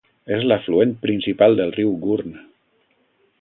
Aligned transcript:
És 0.35 0.45
l'afluent 0.51 0.93
principal 1.03 1.59
del 1.61 1.75
riu 1.77 1.93
Gurn. 2.07 2.33